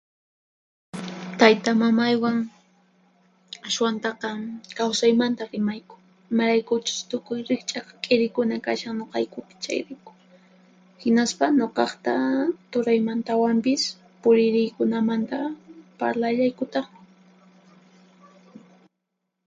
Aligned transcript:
Taytamamaywan 1.39 2.37
ashwantaqa 3.67 4.29
kawsaymanta 4.77 5.43
rimayku, 5.53 5.95
imaraykuchus 6.31 6.99
tukuy 7.11 7.39
riqch'aq 7.49 7.87
k'irikuna 8.03 8.55
kashan 8.65 8.95
nuqaykupi, 8.99 9.53
chayrayku. 9.63 10.11
Hinaspa 11.01 11.45
nuqaqta 11.59 12.13
turaymantawanpis 12.71 13.81
puririykunamanta 14.21 15.39
parlallaykutaqmi. 15.99 17.01